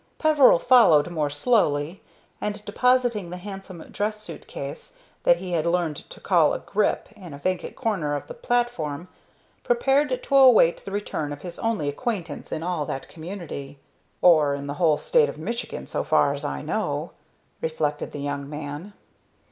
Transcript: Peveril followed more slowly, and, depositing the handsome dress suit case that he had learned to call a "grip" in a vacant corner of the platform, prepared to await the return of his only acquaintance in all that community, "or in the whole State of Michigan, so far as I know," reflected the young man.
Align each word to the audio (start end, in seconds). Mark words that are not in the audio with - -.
Peveril 0.17 0.57
followed 0.57 1.11
more 1.11 1.29
slowly, 1.29 2.01
and, 2.41 2.65
depositing 2.65 3.29
the 3.29 3.37
handsome 3.37 3.83
dress 3.91 4.19
suit 4.19 4.47
case 4.47 4.95
that 5.25 5.35
he 5.37 5.51
had 5.51 5.67
learned 5.67 5.97
to 5.97 6.19
call 6.19 6.55
a 6.55 6.59
"grip" 6.59 7.09
in 7.15 7.35
a 7.35 7.37
vacant 7.37 7.75
corner 7.75 8.15
of 8.15 8.25
the 8.25 8.33
platform, 8.33 9.09
prepared 9.63 10.23
to 10.23 10.35
await 10.35 10.83
the 10.85 10.91
return 10.91 11.31
of 11.31 11.43
his 11.43 11.59
only 11.59 11.87
acquaintance 11.87 12.51
in 12.51 12.63
all 12.63 12.83
that 12.87 13.09
community, 13.09 13.77
"or 14.23 14.55
in 14.55 14.65
the 14.65 14.73
whole 14.81 14.97
State 14.97 15.29
of 15.29 15.37
Michigan, 15.37 15.85
so 15.85 16.03
far 16.03 16.33
as 16.33 16.43
I 16.43 16.63
know," 16.63 17.11
reflected 17.61 18.11
the 18.11 18.21
young 18.21 18.49
man. 18.49 18.93